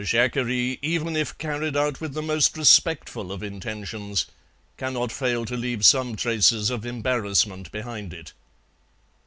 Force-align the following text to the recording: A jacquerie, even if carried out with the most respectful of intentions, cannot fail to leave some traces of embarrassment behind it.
A 0.01 0.03
jacquerie, 0.03 0.79
even 0.81 1.15
if 1.15 1.37
carried 1.37 1.77
out 1.77 2.01
with 2.01 2.15
the 2.15 2.23
most 2.23 2.57
respectful 2.57 3.31
of 3.31 3.43
intentions, 3.43 4.25
cannot 4.75 5.11
fail 5.11 5.45
to 5.45 5.55
leave 5.55 5.85
some 5.85 6.15
traces 6.15 6.71
of 6.71 6.87
embarrassment 6.87 7.71
behind 7.71 8.11
it. 8.11 8.33